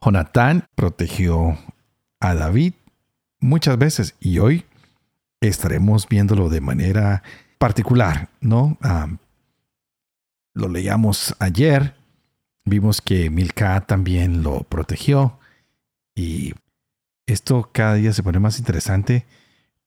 [0.00, 1.58] Jonatán protegió
[2.20, 2.74] a David
[3.40, 4.64] muchas veces y hoy
[5.40, 7.22] estaremos viéndolo de manera
[7.58, 8.76] particular, ¿no?
[10.54, 11.94] lo leíamos ayer,
[12.64, 15.38] vimos que Milka también lo protegió
[16.16, 16.52] y
[17.26, 19.24] esto cada día se pone más interesante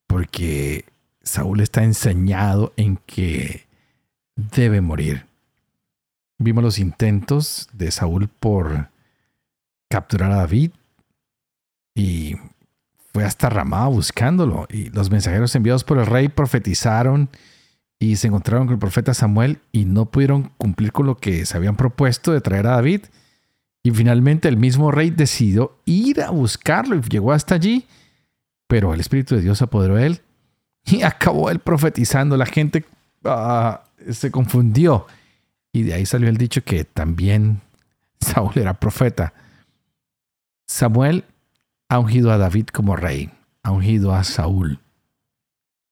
[0.08, 0.86] porque
[1.24, 3.66] Saúl está enseñado en que
[4.36, 5.26] debe morir.
[6.38, 8.90] Vimos los intentos de Saúl por
[9.92, 10.72] capturar a David
[11.94, 12.36] y
[13.14, 14.68] fue hasta Ramá buscándolo.
[14.70, 17.30] Y los mensajeros enviados por el rey profetizaron
[18.00, 21.56] y se encontraron con el profeta Samuel y no pudieron cumplir con lo que se
[21.58, 23.02] habían propuesto de traer a David.
[23.84, 27.86] Y finalmente el mismo rey decidió ir a buscarlo y llegó hasta allí.
[28.68, 30.22] Pero el Espíritu de Dios apoderó de él
[30.86, 32.38] y acabó él profetizando.
[32.38, 32.86] La gente
[33.26, 35.06] ah, se confundió.
[35.74, 37.62] Y de ahí salió el dicho que también
[38.20, 39.34] Saúl era profeta.
[40.72, 41.26] Samuel
[41.90, 43.30] ha ungido a David como rey,
[43.62, 44.80] ha ungido a Saúl.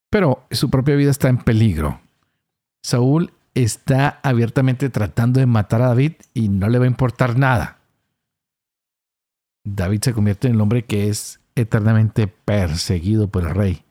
[0.10, 2.00] Pero su propia vida está en peligro.
[2.82, 7.80] Saúl está abiertamente tratando de matar a David y no le va a importar nada.
[9.66, 13.84] David se convierte en el hombre que es eternamente perseguido por el rey.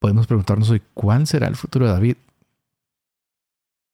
[0.00, 2.16] Podemos preguntarnos hoy cuál será el futuro de David.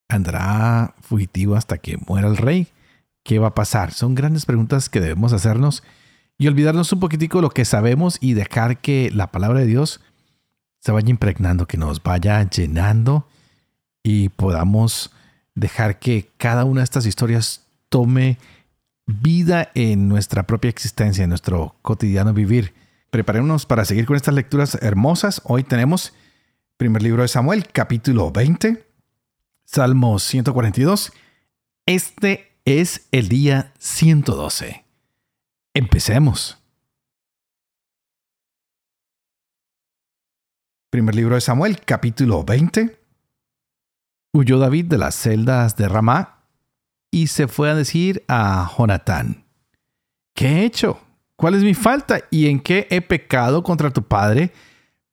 [0.08, 2.66] ¿Andará fugitivo hasta que muera el rey?
[3.24, 3.92] ¿Qué va a pasar?
[3.92, 5.82] Son grandes preguntas que debemos hacernos
[6.36, 10.00] y olvidarnos un poquitico de lo que sabemos y dejar que la palabra de Dios
[10.78, 13.26] se vaya impregnando, que nos vaya llenando
[14.02, 15.10] y podamos
[15.54, 18.38] dejar que cada una de estas historias tome
[19.06, 22.74] vida en nuestra propia existencia, en nuestro cotidiano vivir.
[23.08, 25.40] Preparémonos para seguir con estas lecturas hermosas.
[25.44, 26.12] Hoy tenemos
[26.76, 28.84] primer libro de Samuel, capítulo 20,
[29.64, 31.12] Salmo 142.
[31.86, 34.84] Este es el día 112.
[35.74, 36.58] Empecemos.
[40.90, 42.98] Primer libro de Samuel, capítulo 20.
[44.32, 46.46] Huyó David de las celdas de Ramá
[47.10, 49.44] y se fue a decir a Jonatán,
[50.34, 51.00] ¿qué he hecho?
[51.36, 52.20] ¿Cuál es mi falta?
[52.30, 54.52] ¿Y en qué he pecado contra tu padre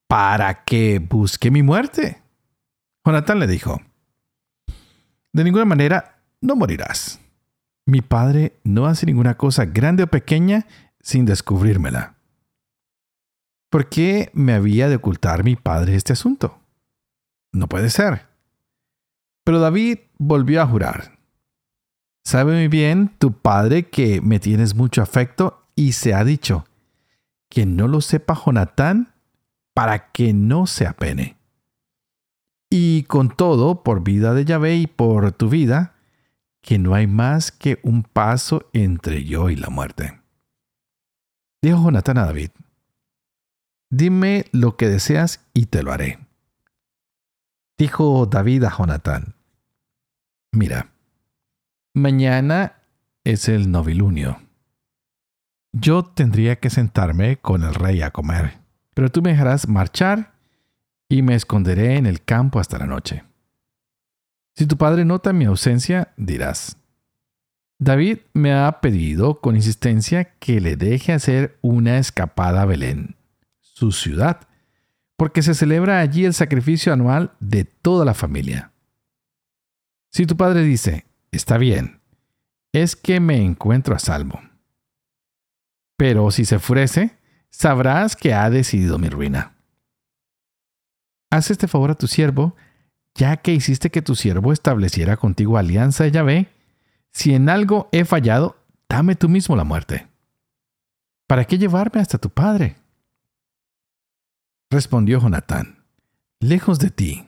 [0.07, 2.21] para que busque mi muerte?
[3.05, 3.81] Jonatán le dijo,
[5.33, 7.19] de ninguna manera no morirás.
[7.85, 10.67] Mi padre no hace ninguna cosa grande o pequeña
[11.01, 12.15] sin descubrírmela.
[13.69, 16.59] ¿Por qué me había de ocultar mi padre este asunto?
[17.53, 18.27] No puede ser.
[19.43, 21.17] Pero David volvió a jurar.
[22.23, 26.65] Sabe muy bien tu padre que me tienes mucho afecto y se ha dicho
[27.49, 29.13] que no lo sepa Jonatán
[29.73, 31.37] para que no se apene.
[32.69, 35.95] Y con todo, por vida de Yahvé y por tu vida,
[36.61, 40.21] que no hay más que un paso entre yo y la muerte.
[41.61, 42.51] Dijo Jonatán a David,
[43.89, 46.19] dime lo que deseas y te lo haré.
[47.77, 49.35] Dijo David a Jonatán,
[50.51, 50.91] mira,
[51.93, 52.83] mañana
[53.23, 54.39] es el novilunio.
[55.73, 58.59] Yo tendría que sentarme con el rey a comer,
[58.93, 60.33] pero tú me dejarás marchar
[61.09, 63.23] y me esconderé en el campo hasta la noche.
[64.55, 66.77] Si tu padre nota mi ausencia, dirás,
[67.79, 73.15] David me ha pedido con insistencia que le deje hacer una escapada a Belén,
[73.59, 74.47] su ciudad,
[75.17, 78.71] porque se celebra allí el sacrificio anual de toda la familia.
[80.11, 82.01] Si tu padre dice, está bien,
[82.73, 84.41] es que me encuentro a salvo.
[85.97, 87.17] Pero si se ofrece,
[87.49, 89.55] sabrás que ha decidido mi ruina.
[91.31, 92.55] Haz este favor a tu siervo
[93.21, 96.49] ya que hiciste que tu siervo estableciera contigo alianza de Yahvé,
[97.11, 98.57] si en algo he fallado,
[98.89, 100.07] dame tú mismo la muerte.
[101.27, 102.77] ¿Para qué llevarme hasta tu padre?
[104.71, 105.85] Respondió Jonatán,
[106.39, 107.27] lejos de ti.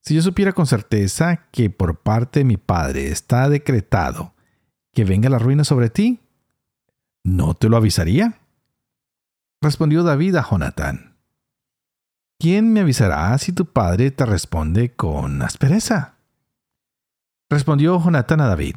[0.00, 4.32] Si yo supiera con certeza que por parte de mi padre está decretado
[4.94, 6.20] que venga la ruina sobre ti,
[7.22, 8.40] ¿no te lo avisaría?
[9.60, 11.13] Respondió David a Jonatán,
[12.44, 16.16] ¿quién me avisará si tu padre te responde con aspereza?
[17.48, 18.76] Respondió Jonatán a David,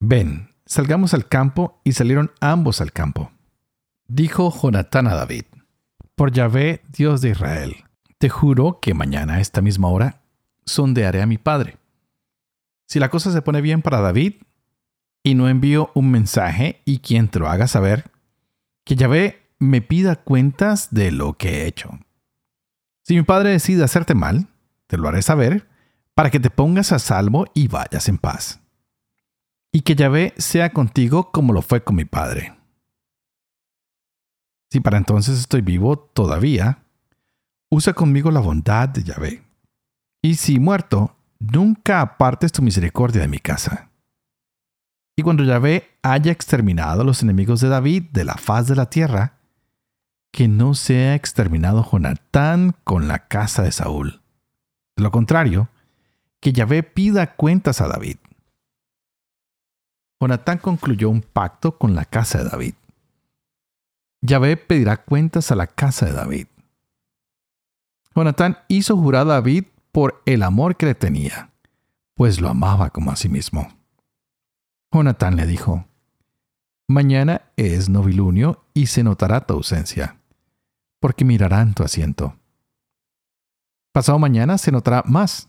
[0.00, 3.30] Ven, salgamos al campo, y salieron ambos al campo.
[4.08, 5.44] Dijo Jonatán a David,
[6.16, 7.76] por Yahvé, Dios de Israel,
[8.18, 10.20] te juro que mañana a esta misma hora
[10.66, 11.76] sondearé a mi padre.
[12.88, 14.34] Si la cosa se pone bien para David,
[15.22, 18.10] y no envío un mensaje y quien te lo haga saber,
[18.82, 21.90] que Yahvé me pida cuentas de lo que he hecho.
[23.04, 24.48] Si mi padre decide hacerte mal,
[24.86, 25.68] te lo haré saber,
[26.14, 28.60] para que te pongas a salvo y vayas en paz.
[29.72, 32.56] Y que Yahvé sea contigo como lo fue con mi padre.
[34.70, 36.84] Si para entonces estoy vivo todavía,
[37.70, 39.42] usa conmigo la bondad de Yahvé.
[40.22, 43.90] Y si muerto, nunca apartes tu misericordia de mi casa.
[45.16, 48.88] Y cuando Yahvé haya exterminado a los enemigos de David de la faz de la
[48.88, 49.39] tierra,
[50.32, 54.22] que no sea exterminado Jonatán con la casa de Saúl.
[54.96, 55.68] De lo contrario,
[56.40, 58.16] que Yahvé pida cuentas a David.
[60.20, 62.74] Jonatán concluyó un pacto con la casa de David.
[64.22, 66.46] Yahvé pedirá cuentas a la casa de David.
[68.14, 71.50] Jonatán hizo jurar a David por el amor que le tenía,
[72.14, 73.68] pues lo amaba como a sí mismo.
[74.92, 75.86] Jonatán le dijo,
[76.88, 80.19] Mañana es novilunio y se notará tu ausencia,
[81.00, 82.36] porque mirarán tu asiento.
[83.92, 85.48] Pasado mañana se notará más.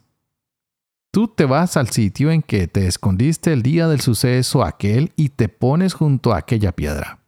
[1.12, 5.30] Tú te vas al sitio en que te escondiste el día del suceso aquel y
[5.30, 7.19] te pones junto a aquella piedra.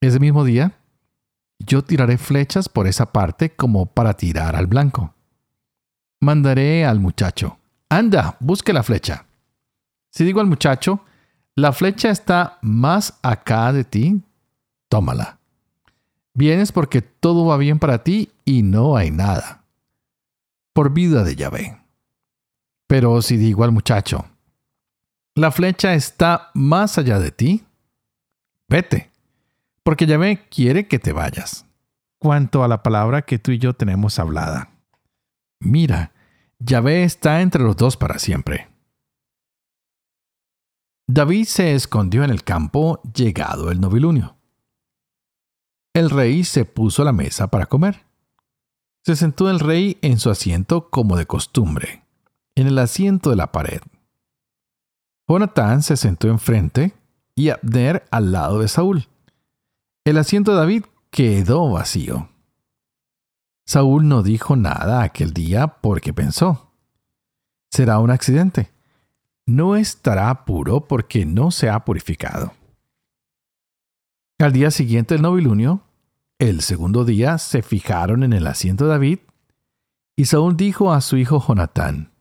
[0.00, 0.78] Ese mismo día,
[1.58, 5.12] yo tiraré flechas por esa parte como para tirar al blanco.
[6.20, 7.58] Mandaré al muchacho,
[7.88, 9.26] anda, busque la flecha.
[10.10, 11.04] Si digo al muchacho,
[11.56, 14.22] la flecha está más acá de ti,
[14.88, 15.39] tómala.
[16.34, 19.64] Vienes porque todo va bien para ti y no hay nada.
[20.72, 21.82] Por vida de Yahvé.
[22.86, 24.26] Pero si digo al muchacho,
[25.34, 27.64] la flecha está más allá de ti,
[28.68, 29.10] vete,
[29.82, 31.66] porque Yahvé quiere que te vayas.
[32.18, 34.70] Cuanto a la palabra que tú y yo tenemos hablada.
[35.60, 36.12] Mira,
[36.58, 38.68] Yahvé está entre los dos para siempre.
[41.06, 44.36] David se escondió en el campo llegado el novilunio.
[45.92, 48.06] El rey se puso a la mesa para comer.
[49.02, 52.04] Se sentó el rey en su asiento como de costumbre,
[52.54, 53.80] en el asiento de la pared.
[55.26, 56.94] Jonatán se sentó enfrente
[57.34, 59.08] y Abner al lado de Saúl.
[60.04, 62.28] El asiento de David quedó vacío.
[63.66, 66.72] Saúl no dijo nada aquel día porque pensó,
[67.70, 68.70] será un accidente.
[69.46, 72.52] No estará puro porque no se ha purificado.
[74.40, 75.82] Al día siguiente del novilunio,
[76.38, 79.18] el segundo día, se fijaron en el asiento de David,
[80.16, 82.14] y Saúl dijo a su hijo Jonatán,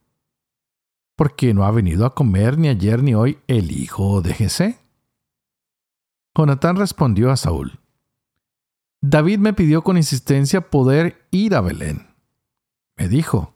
[1.15, 4.79] ¿por qué no ha venido a comer ni ayer ni hoy el hijo de Jesé?
[6.35, 7.79] Jonatán respondió a Saúl,
[8.99, 12.07] David me pidió con insistencia poder ir a Belén.
[12.97, 13.53] Me dijo,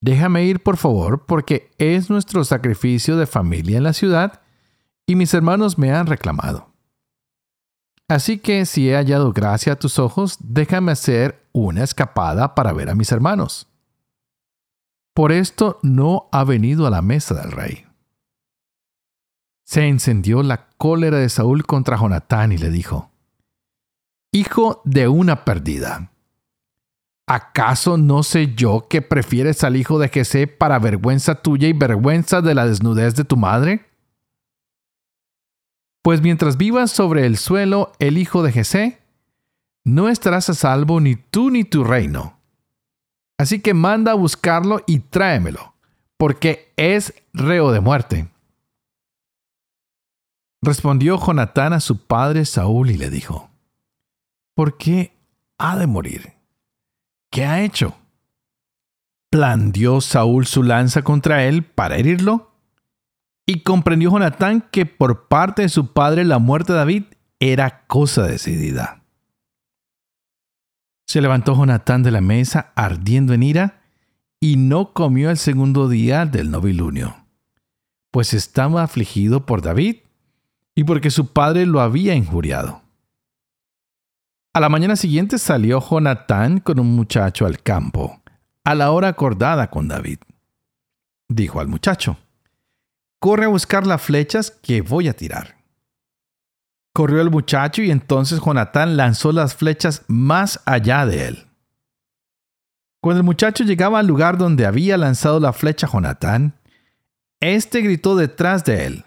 [0.00, 4.40] déjame ir por favor porque es nuestro sacrificio de familia en la ciudad
[5.06, 6.75] y mis hermanos me han reclamado.
[8.08, 12.88] Así que si he hallado gracia a tus ojos, déjame hacer una escapada para ver
[12.88, 13.68] a mis hermanos.
[15.12, 17.84] Por esto no ha venido a la mesa del rey.
[19.64, 23.10] Se encendió la cólera de Saúl contra Jonatán y le dijo,
[24.30, 26.12] Hijo de una perdida,
[27.26, 32.42] ¿acaso no sé yo que prefieres al hijo de Jesé para vergüenza tuya y vergüenza
[32.42, 33.86] de la desnudez de tu madre?
[36.06, 39.02] Pues mientras vivas sobre el suelo el hijo de Jesé,
[39.82, 42.38] no estarás a salvo ni tú ni tu reino.
[43.38, 45.74] Así que manda a buscarlo y tráemelo,
[46.16, 48.28] porque es reo de muerte.
[50.62, 53.50] Respondió Jonatán a su padre Saúl y le dijo,
[54.54, 55.12] ¿por qué
[55.58, 56.34] ha de morir?
[57.32, 57.96] ¿Qué ha hecho?
[59.28, 62.55] ¿Plandió Saúl su lanza contra él para herirlo?
[63.46, 67.04] Y comprendió Jonatán que por parte de su padre la muerte de David
[67.38, 69.04] era cosa decidida.
[71.06, 73.82] Se levantó Jonatán de la mesa ardiendo en ira
[74.40, 77.24] y no comió el segundo día del novilunio,
[78.10, 79.98] pues estaba afligido por David
[80.74, 82.82] y porque su padre lo había injuriado.
[84.52, 88.20] A la mañana siguiente salió Jonatán con un muchacho al campo,
[88.64, 90.18] a la hora acordada con David.
[91.28, 92.18] Dijo al muchacho,
[93.26, 95.56] corre a buscar las flechas que voy a tirar.
[96.94, 101.46] Corrió el muchacho y entonces Jonatán lanzó las flechas más allá de él.
[103.00, 106.54] Cuando el muchacho llegaba al lugar donde había lanzado la flecha Jonatán,
[107.40, 109.04] éste gritó detrás de él,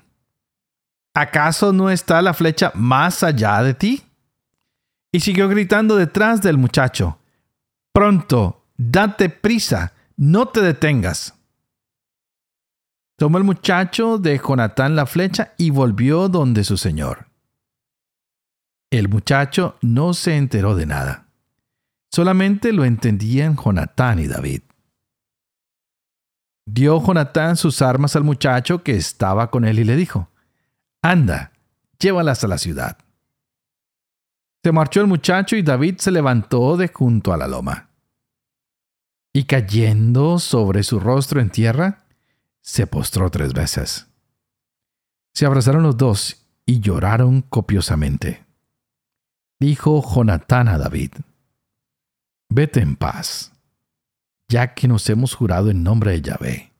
[1.13, 4.03] ¿Acaso no está la flecha más allá de ti?
[5.13, 7.19] Y siguió gritando detrás del muchacho.
[7.93, 11.38] Pronto, date prisa, no te detengas.
[13.19, 17.27] Tomó el muchacho de Jonatán la flecha y volvió donde su señor.
[18.89, 21.27] El muchacho no se enteró de nada.
[22.09, 24.61] Solamente lo entendían Jonatán y David.
[26.65, 30.29] Dio Jonatán sus armas al muchacho que estaba con él y le dijo,
[31.01, 31.51] Anda,
[31.99, 32.99] llévalas a la ciudad.
[34.63, 37.89] Se marchó el muchacho y David se levantó de junto a la loma.
[39.33, 42.05] Y cayendo sobre su rostro en tierra,
[42.69, 44.05] se postró tres veces.
[45.33, 48.45] Se abrazaron los dos y lloraron copiosamente.
[49.59, 51.13] Dijo Jonatán a David,
[52.47, 53.51] Vete en paz,
[54.47, 56.71] ya que nos hemos jurado en nombre de Yahvé.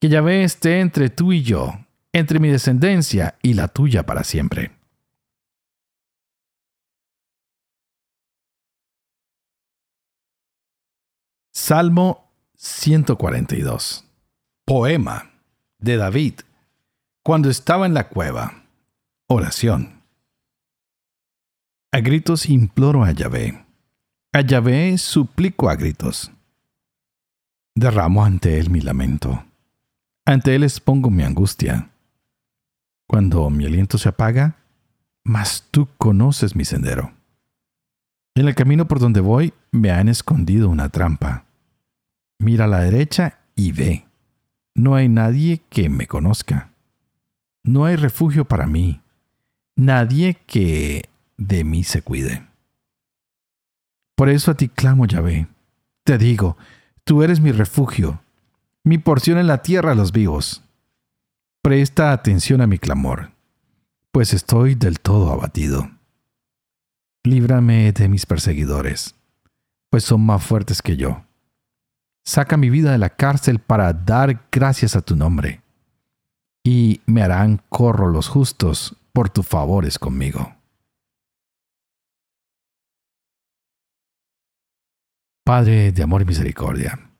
[0.00, 1.74] Que Yahvé esté entre tú y yo,
[2.12, 4.70] entre mi descendencia y la tuya para siempre.
[11.52, 14.09] Salmo 142
[14.70, 15.32] Poema
[15.80, 16.34] de David
[17.24, 18.62] cuando estaba en la cueva.
[19.26, 20.00] Oración.
[21.90, 23.64] A gritos imploro a Yahvé.
[24.32, 26.30] A Yahvé suplico a gritos.
[27.74, 29.44] Derramo ante él mi lamento.
[30.24, 31.90] Ante él expongo mi angustia.
[33.08, 34.54] Cuando mi aliento se apaga,
[35.24, 37.12] mas tú conoces mi sendero.
[38.36, 41.46] En el camino por donde voy me han escondido una trampa.
[42.38, 44.06] Mira a la derecha y ve
[44.74, 46.72] no hay nadie que me conozca.
[47.62, 49.00] No hay refugio para mí.
[49.76, 52.46] Nadie que de mí se cuide.
[54.16, 55.48] Por eso a ti clamo, Yahvé.
[56.04, 56.56] Te digo,
[57.04, 58.20] tú eres mi refugio,
[58.84, 60.62] mi porción en la tierra a los vivos.
[61.62, 63.30] Presta atención a mi clamor,
[64.12, 65.90] pues estoy del todo abatido.
[67.22, 69.14] Líbrame de mis perseguidores,
[69.90, 71.24] pues son más fuertes que yo.
[72.24, 75.62] Saca mi vida de la cárcel para dar gracias a tu nombre.
[76.62, 80.54] Y me harán corro los justos por tus favores conmigo.
[85.44, 87.10] Padre de amor y misericordia,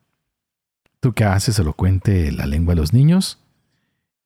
[1.00, 3.38] tú que haces elocuente la lengua de los niños,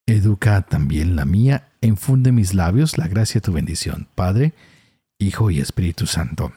[0.04, 4.52] educa también la mía, enfunde mis labios la gracia de tu bendición, Padre,
[5.18, 6.52] Hijo y Espíritu Santo.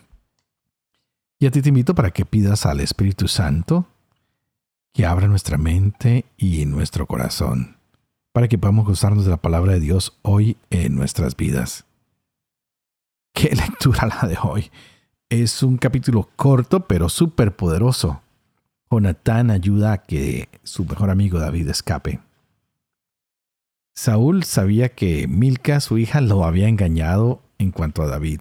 [1.39, 3.87] Y a ti te invito para que pidas al Espíritu Santo
[4.97, 7.77] que abra nuestra mente y nuestro corazón
[8.33, 11.85] para que podamos gozarnos de la palabra de Dios hoy en nuestras vidas.
[13.31, 14.71] Qué lectura la de hoy.
[15.29, 18.23] Es un capítulo corto pero súper poderoso.
[18.89, 22.19] Jonatán ayuda a que su mejor amigo David escape.
[23.93, 28.39] Saúl sabía que Milca, su hija, lo había engañado en cuanto a David.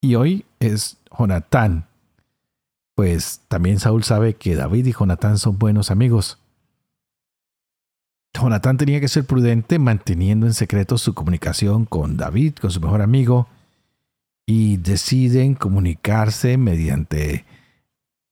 [0.00, 1.88] Y hoy es Jonatán
[2.96, 6.38] pues también Saúl sabe que David y Jonatán son buenos amigos.
[8.34, 13.02] Jonatán tenía que ser prudente manteniendo en secreto su comunicación con David, con su mejor
[13.02, 13.48] amigo,
[14.46, 17.44] y deciden comunicarse mediante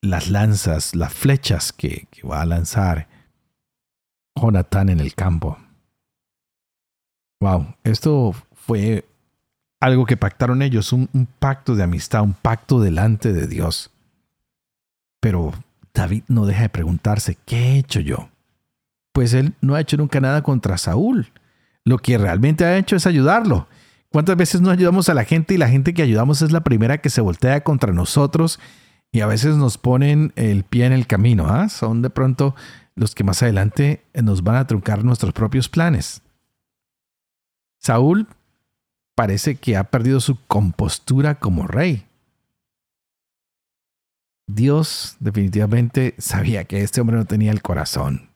[0.01, 3.07] las lanzas, las flechas que, va a lanzar
[4.35, 5.59] Jonatán en el campo.
[7.41, 9.05] Wow, esto fue
[9.79, 13.91] algo que pactaron ellos, un pacto de amistad, un pacto delante de Dios.
[15.25, 15.55] Pero
[15.95, 18.29] David no deja de preguntarse, ¿qué he hecho yo?
[19.15, 21.33] Pues él no ha hecho nunca nada contra Saúl.
[21.83, 23.67] Lo que realmente ha hecho es ayudarlo.
[24.13, 26.99] ¿Cuántas veces no ayudamos a la gente y la gente que ayudamos es la primera
[26.99, 28.61] que se voltea contra nosotros
[29.13, 31.47] y a veces nos ponen el pie en el camino?
[31.49, 31.71] ¿ah?
[31.71, 32.55] Son de pronto
[32.95, 36.21] los que más adelante nos van a truncar nuestros propios planes.
[37.79, 38.27] Saúl
[39.15, 42.05] parece que ha perdido su compostura como rey.
[44.47, 48.31] Dios definitivamente sabía que este hombre no tenía el corazón.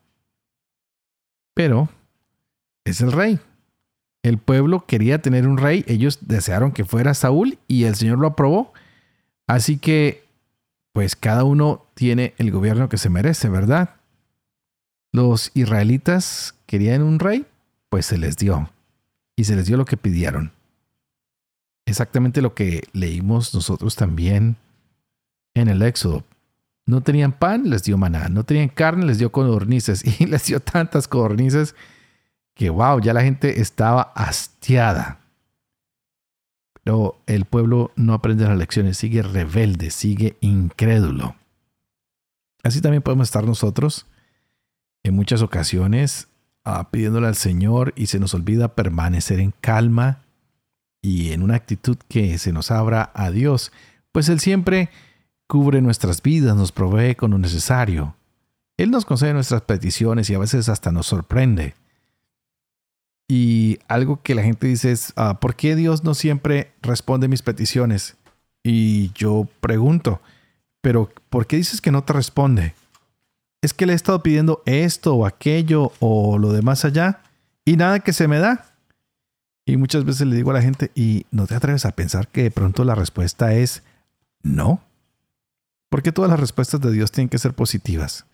[1.54, 1.88] Pero
[2.84, 3.38] es el rey.
[4.22, 8.26] El pueblo quería tener un rey, ellos desearon que fuera Saúl y el Señor lo
[8.26, 8.72] aprobó.
[9.46, 10.24] Así que,
[10.92, 13.96] pues cada uno tiene el gobierno que se merece, ¿verdad?
[15.12, 17.46] Los israelitas querían un rey,
[17.88, 18.70] pues se les dio.
[19.36, 20.52] Y se les dio lo que pidieron.
[21.86, 24.56] Exactamente lo que leímos nosotros también
[25.60, 26.24] en el Éxodo.
[26.86, 28.28] No tenían pan, les dio maná.
[28.28, 30.02] No tenían carne, les dio codornices.
[30.20, 31.74] Y les dio tantas codornices
[32.54, 35.20] que, wow, ya la gente estaba hastiada.
[36.82, 41.36] Pero el pueblo no aprende las lecciones, sigue rebelde, sigue incrédulo.
[42.62, 44.06] Así también podemos estar nosotros
[45.02, 46.28] en muchas ocasiones
[46.64, 50.22] ah, pidiéndole al Señor y se nos olvida permanecer en calma
[51.02, 53.72] y en una actitud que se nos abra a Dios,
[54.12, 54.90] pues Él siempre
[55.48, 58.14] cubre nuestras vidas, nos provee con lo necesario.
[58.76, 61.74] Él nos concede nuestras peticiones y a veces hasta nos sorprende.
[63.28, 67.42] Y algo que la gente dice es, ah, ¿por qué Dios no siempre responde mis
[67.42, 68.16] peticiones?
[68.62, 70.20] Y yo pregunto,
[70.80, 72.74] ¿pero por qué dices que no te responde?
[73.60, 77.20] ¿Es que le he estado pidiendo esto o aquello o lo de más allá
[77.64, 78.66] y nada que se me da?
[79.66, 82.44] Y muchas veces le digo a la gente, ¿y no te atreves a pensar que
[82.44, 83.82] de pronto la respuesta es
[84.42, 84.80] no?
[85.88, 88.26] Porque todas las respuestas de Dios tienen que ser positivas.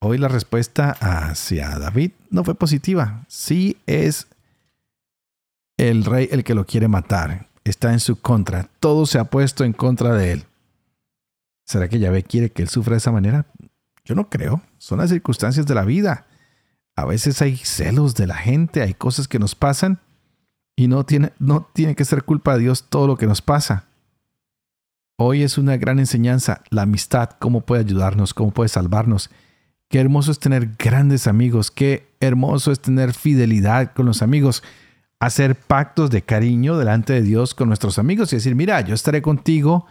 [0.00, 3.24] Hoy la respuesta hacia David no fue positiva.
[3.28, 4.28] Sí es
[5.76, 7.48] el rey el que lo quiere matar.
[7.64, 8.68] Está en su contra.
[8.80, 10.44] Todo se ha puesto en contra de él.
[11.66, 13.46] ¿Será que Yahvé quiere que él sufra de esa manera?
[14.04, 14.62] Yo no creo.
[14.78, 16.26] Son las circunstancias de la vida.
[16.96, 20.00] A veces hay celos de la gente, hay cosas que nos pasan
[20.76, 23.84] y no tiene, no tiene que ser culpa de Dios todo lo que nos pasa.
[25.22, 29.28] Hoy es una gran enseñanza, la amistad, cómo puede ayudarnos, cómo puede salvarnos.
[29.90, 34.62] Qué hermoso es tener grandes amigos, qué hermoso es tener fidelidad con los amigos,
[35.18, 39.20] hacer pactos de cariño delante de Dios con nuestros amigos y decir, mira, yo estaré
[39.20, 39.84] contigo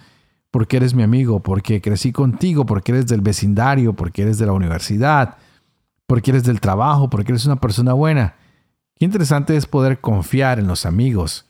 [0.49, 4.53] porque eres mi amigo, porque crecí contigo, porque eres del vecindario, porque eres de la
[4.53, 5.37] universidad,
[6.07, 8.33] porque eres del trabajo, porque eres una persona buena.
[8.95, 11.48] Qué interesante es poder confiar en los amigos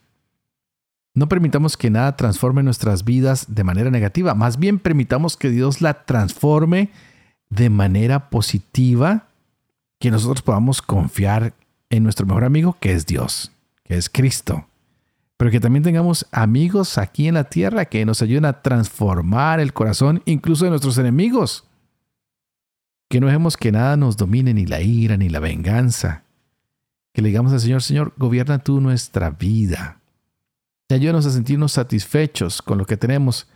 [1.13, 5.82] no permitamos que nada transforme nuestras vidas de manera negativa, más bien permitamos que Dios
[5.82, 6.89] la transforme
[7.50, 9.28] de manera positiva,
[10.00, 11.54] que nosotros podamos confiar
[11.89, 13.51] en nuestro mejor amigo, que es Dios,
[13.84, 14.68] que es Cristo.
[15.38, 19.74] Pero que también tengamos amigos aquí en la tierra que nos ayuden a transformar el
[19.74, 21.66] corazón incluso de nuestros enemigos.
[23.10, 26.24] Que no dejemos que nada nos domine, ni la ira, ni la venganza.
[27.13, 29.98] Que le digamos al Señor, Señor, gobierna tú nuestra vida
[30.95, 33.47] ayúdanos a sentirnos satisfechos con lo que tenemos.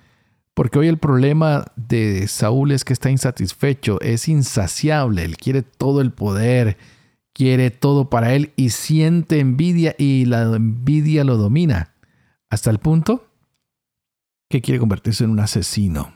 [0.54, 6.00] Porque hoy el problema de Saúl es que está insatisfecho, es insaciable, él quiere todo
[6.00, 6.78] el poder,
[7.34, 11.96] quiere todo para él y siente envidia y la envidia lo domina
[12.52, 13.28] hasta el punto
[14.48, 16.14] que quiere convertirse en un asesino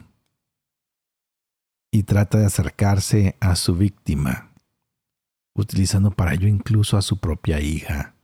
[1.90, 4.52] y trata de acercarse a su víctima,
[5.56, 8.14] utilizando para ello incluso a su propia hija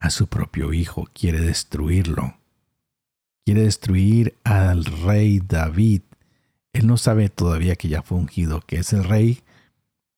[0.00, 2.36] a su propio hijo, quiere destruirlo.
[3.44, 6.02] Quiere destruir al rey David.
[6.72, 9.42] Él no sabe todavía que ya fue ungido, que es el rey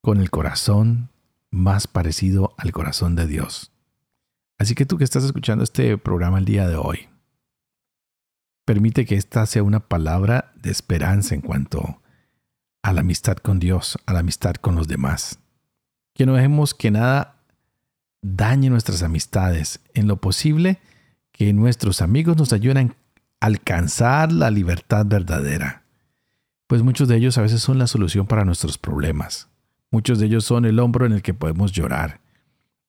[0.02, 1.10] con el corazón
[1.50, 3.72] más parecido al corazón de Dios.
[4.58, 7.08] Así que tú que estás escuchando este programa el día de hoy,
[8.66, 12.00] permite que esta sea una palabra de esperanza en cuanto
[12.82, 15.38] a la amistad con Dios, a la amistad con los demás.
[16.14, 17.39] Que no dejemos que nada
[18.22, 19.80] dañe nuestras amistades.
[19.94, 20.78] En lo posible,
[21.32, 22.94] que nuestros amigos nos ayuden
[23.40, 25.82] a alcanzar la libertad verdadera.
[26.66, 29.48] Pues muchos de ellos a veces son la solución para nuestros problemas.
[29.90, 32.20] Muchos de ellos son el hombro en el que podemos llorar,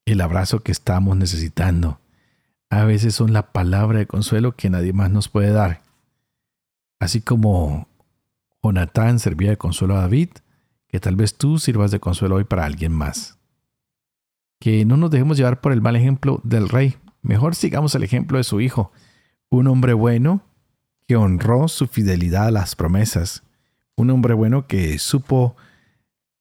[0.06, 2.00] el abrazo que estamos necesitando.
[2.70, 5.82] A veces son la palabra de consuelo que nadie más nos puede dar.
[7.00, 7.88] Así como
[8.62, 10.30] Jonatán servía de consuelo a David,
[10.88, 13.41] que tal vez tú sirvas de consuelo hoy para alguien más
[14.62, 16.96] que no nos dejemos llevar por el mal ejemplo del rey.
[17.24, 18.92] Mejor sigamos el ejemplo de su hijo,
[19.50, 20.44] un hombre bueno
[21.08, 23.42] que honró su fidelidad a las promesas,
[23.96, 25.56] un hombre bueno que supo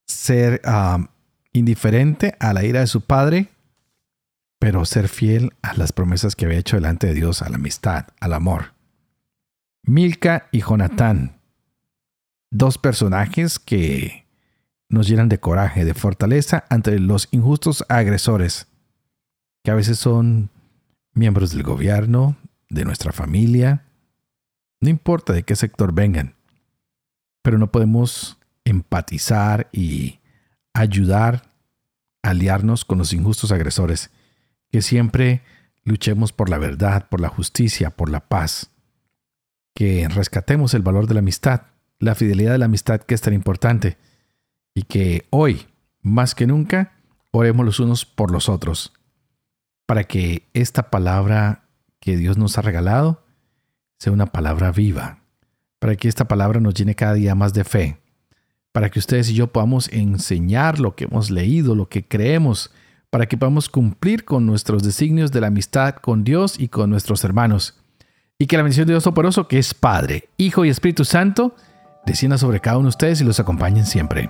[0.05, 1.09] ser ah,
[1.51, 3.49] indiferente a la ira de su padre,
[4.59, 8.05] pero ser fiel a las promesas que había hecho delante de Dios, a la amistad,
[8.19, 8.75] al amor.
[9.81, 11.39] Milka y Jonatán,
[12.51, 14.27] dos personajes que
[14.91, 18.67] nos llenan de coraje, de fortaleza ante los injustos agresores,
[19.63, 20.49] que a veces son
[21.13, 22.35] miembros del gobierno,
[22.69, 23.85] de nuestra familia,
[24.81, 26.35] no importa de qué sector vengan,
[27.41, 30.19] pero no podemos empatizar y
[30.73, 31.49] ayudar,
[32.21, 34.11] aliarnos con los injustos agresores,
[34.71, 35.41] que siempre
[35.83, 38.71] luchemos por la verdad, por la justicia, por la paz,
[39.73, 41.61] que rescatemos el valor de la amistad,
[41.97, 43.97] la fidelidad de la amistad que es tan importante,
[44.73, 45.67] y que hoy,
[46.01, 46.93] más que nunca,
[47.31, 48.93] oremos los unos por los otros,
[49.85, 51.65] para que esta palabra
[51.99, 53.23] que Dios nos ha regalado
[53.97, 55.19] sea una palabra viva,
[55.79, 58.01] para que esta palabra nos llene cada día más de fe,
[58.71, 62.71] para que ustedes y yo podamos enseñar lo que hemos leído, lo que creemos,
[63.09, 67.23] para que podamos cumplir con nuestros designios de la amistad con Dios y con nuestros
[67.23, 67.77] hermanos.
[68.39, 71.53] Y que la bendición de Dios Toporoso, que es Padre, Hijo y Espíritu Santo,
[72.05, 74.29] descienda sobre cada uno de ustedes y los acompañen siempre.